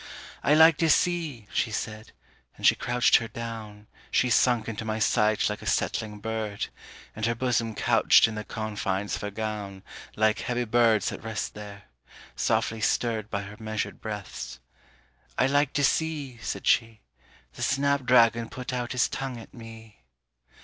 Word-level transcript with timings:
"I 0.43 0.55
like 0.55 0.77
to 0.77 0.89
see," 0.89 1.45
she 1.53 1.69
said, 1.69 2.11
and 2.57 2.65
she 2.65 2.73
crouched 2.73 3.17
her 3.17 3.27
down, 3.27 3.85
She 4.09 4.31
sunk 4.31 4.67
into 4.67 4.83
my 4.83 4.97
sight 4.97 5.47
like 5.47 5.61
a 5.61 5.67
settling 5.67 6.17
bird; 6.19 6.69
And 7.15 7.27
her 7.27 7.35
bosom 7.35 7.75
couched 7.75 8.27
in 8.27 8.33
the 8.33 8.43
confines 8.43 9.13
of 9.13 9.21
her 9.21 9.29
gown 9.29 9.83
Like 10.15 10.39
heavy 10.39 10.65
birds 10.65 11.11
at 11.11 11.21
rest 11.23 11.53
there, 11.53 11.83
softly 12.35 12.81
stirred 12.81 13.29
By 13.29 13.43
her 13.43 13.57
measured 13.59 14.01
breaths: 14.01 14.59
"I 15.37 15.45
like 15.45 15.71
to 15.73 15.83
see," 15.83 16.39
said 16.39 16.65
she, 16.65 17.01
"The 17.53 17.61
snap 17.61 18.03
dragon 18.03 18.49
put 18.49 18.73
out 18.73 18.93
his 18.93 19.07
tongue 19.07 19.37
at 19.39 19.53
me." 19.53 20.01